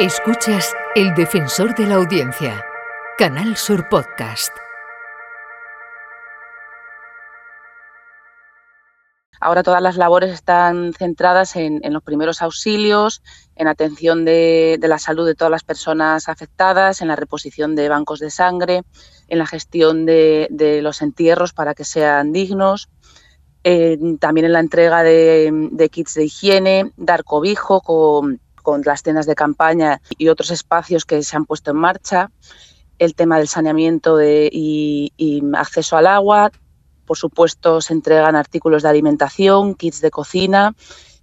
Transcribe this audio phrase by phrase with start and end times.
[0.00, 2.64] Escuchas El Defensor de la Audiencia,
[3.18, 4.56] Canal Sur Podcast.
[9.40, 13.24] Ahora todas las labores están centradas en, los primeros auxilios,
[13.56, 18.20] en atención de, la salud de todas las personas afectadas, en la reposición de bancos
[18.20, 18.84] de sangre,
[19.26, 22.88] en la gestión de, los entierros para que sean dignos,
[24.20, 29.34] también en la entrega de, kits de higiene, dar cobijo con con las tiendas de
[29.34, 32.30] campaña y otros espacios que se han puesto en marcha,
[32.98, 35.10] el tema del saneamiento y,
[35.54, 36.52] acceso al agua,
[37.06, 40.74] por supuesto se entregan artículos de alimentación, kits de cocina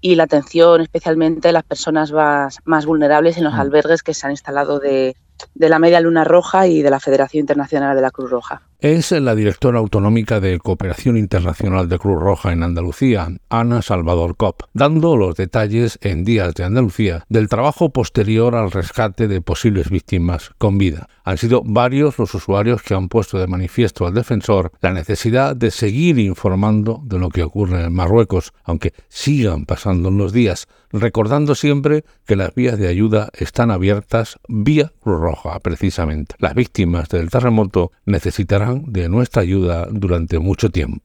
[0.01, 4.25] y la atención especialmente a las personas más, más vulnerables en los albergues que se
[4.25, 5.15] han instalado de,
[5.53, 8.63] de la Media Luna Roja y de la Federación Internacional de la Cruz Roja.
[8.85, 14.61] Es la directora autonómica de Cooperación Internacional de Cruz Roja en Andalucía, Ana Salvador Cop,
[14.75, 20.51] dando los detalles en Días de Andalucía del trabajo posterior al rescate de posibles víctimas
[20.59, 21.07] con vida.
[21.23, 25.71] Han sido varios los usuarios que han puesto de manifiesto al defensor la necesidad de
[25.71, 32.05] seguir informando de lo que ocurre en Marruecos, aunque sigan pasando los días, recordando siempre
[32.27, 36.35] que las vías de ayuda están abiertas vía Cruz Roja, precisamente.
[36.37, 41.01] Las víctimas del terremoto necesitarán de nuestra ayuda durante mucho tiempo.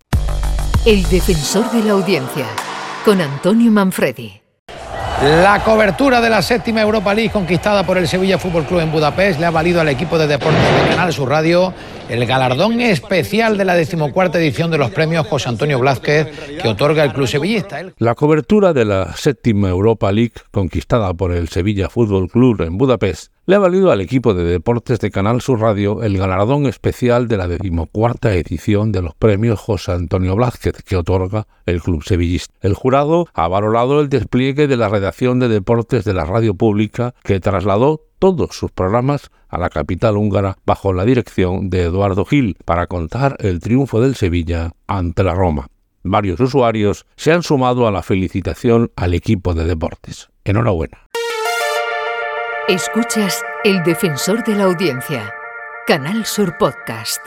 [0.86, 2.46] El defensor de la audiencia,
[3.04, 4.40] con Antonio Manfredi.
[5.22, 9.38] La cobertura de la séptima Europa League conquistada por el Sevilla Fútbol Club en Budapest
[9.38, 11.74] le ha valido al equipo de deportes de Canal Sur Radio
[12.08, 16.26] el galardón especial de la decimocuarta edición de los premios José Antonio Blázquez
[16.60, 17.82] que otorga el club sevillista.
[17.98, 23.30] La cobertura de la séptima Europa League conquistada por el Sevilla Fútbol Club en Budapest
[23.50, 27.36] le ha valido al equipo de deportes de Canal Sur Radio el galardón especial de
[27.36, 32.54] la decimocuarta edición de los premios José Antonio Blázquez que otorga el Club Sevillista.
[32.60, 37.12] El jurado ha valorado el despliegue de la redacción de deportes de la radio pública
[37.24, 42.56] que trasladó todos sus programas a la capital húngara bajo la dirección de Eduardo Gil
[42.64, 45.66] para contar el triunfo del Sevilla ante la Roma.
[46.04, 50.28] Varios usuarios se han sumado a la felicitación al equipo de deportes.
[50.44, 51.09] Enhorabuena.
[52.70, 55.34] Escuchas El Defensor de la Audiencia,
[55.88, 57.20] Canal Sur Podcast.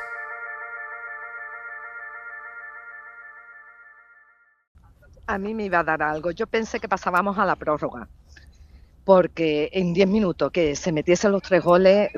[5.27, 6.31] A mí me iba a dar algo.
[6.31, 8.07] Yo pensé que pasábamos a la prórroga,
[9.03, 12.13] porque en 10 minutos que se metiesen los tres goles,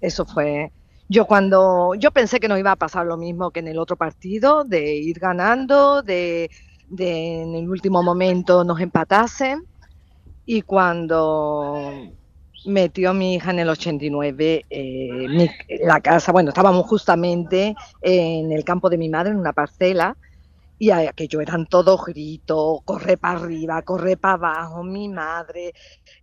[0.00, 0.72] eso fue...
[1.10, 3.96] Yo cuando yo pensé que no iba a pasar lo mismo que en el otro
[3.96, 6.50] partido, de ir ganando, de,
[6.88, 9.66] de en el último momento nos empatasen,
[10.46, 12.14] y cuando
[12.66, 15.48] metió mi hija en el 89 eh,
[15.84, 20.16] la casa, bueno, estábamos justamente en el campo de mi madre, en una parcela,
[20.78, 25.72] y aquello eran todos gritos, corre para arriba, corre para abajo, mi madre,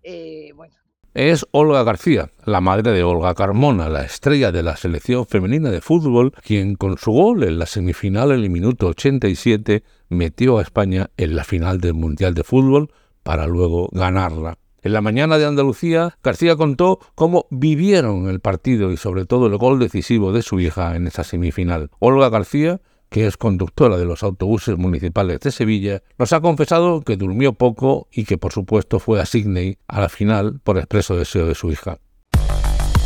[0.03, 0.73] eh, bueno.
[1.15, 5.81] Es Olga García, la madre de Olga Carmona, la estrella de la selección femenina de
[5.81, 11.09] fútbol, quien con su gol en la semifinal en el minuto 87 metió a España
[11.17, 12.91] en la final del Mundial de Fútbol
[13.23, 18.97] para luego ganarla en la mañana de Andalucía, García contó cómo vivieron el partido y
[18.97, 21.89] sobre todo el gol decisivo de su hija en esa semifinal.
[21.99, 27.17] Olga García, que es conductora de los autobuses municipales de Sevilla, nos ha confesado que
[27.17, 31.47] durmió poco y que por supuesto fue a Sydney a la final por expreso deseo
[31.47, 31.97] de su hija.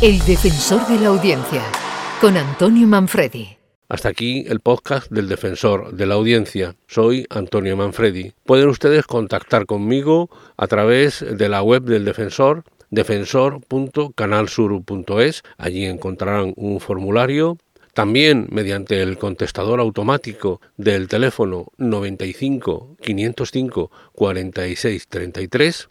[0.02, 1.62] El defensor de la audiencia,
[2.20, 3.63] con Antonio Manfredi.
[3.88, 6.74] Hasta aquí el podcast del defensor de la audiencia.
[6.86, 8.32] Soy Antonio Manfredi.
[8.44, 15.42] Pueden ustedes contactar conmigo a través de la web del defensor defensor.canalsur.es.
[15.58, 17.58] Allí encontrarán un formulario
[17.92, 25.90] también mediante el contestador automático del teléfono 95 505 46 33